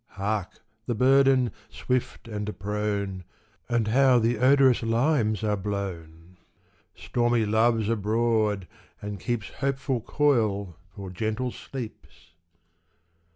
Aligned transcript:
Hark! 0.17 0.61
the 0.87 0.95
burthen, 0.95 1.51
swift 1.69 2.27
and 2.27 2.57
prone! 2.57 3.23
And 3.69 3.89
how 3.89 4.17
the 4.17 4.39
odorous 4.39 4.81
limes 4.81 5.43
are 5.43 5.55
blown! 5.55 6.37
Stormy 6.95 7.45
Love's 7.45 7.87
abroad, 7.87 8.67
and 8.99 9.19
keeps 9.19 9.49
Hopeful 9.49 10.01
coil 10.01 10.75
for 10.89 11.11
gentle 11.11 11.51
sleeps. 11.51 12.31